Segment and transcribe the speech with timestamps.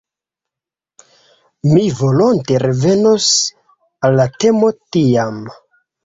[1.73, 3.27] Mi volonte revenos
[4.09, 5.37] al la temo tiam.